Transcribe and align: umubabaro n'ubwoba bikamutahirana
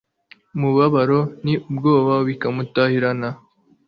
umubabaro 0.55 1.19
n'ubwoba 1.43 2.13
bikamutahirana 2.27 3.29